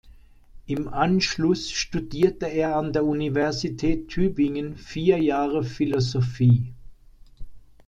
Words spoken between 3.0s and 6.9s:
Universität Tübingen vier Jahre Philosophie.